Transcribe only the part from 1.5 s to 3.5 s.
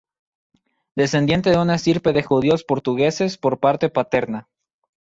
de una estirpe de judíos portugueses